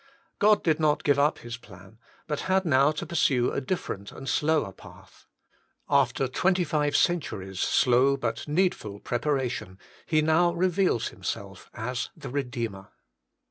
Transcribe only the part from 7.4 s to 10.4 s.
slow but needful preparation, He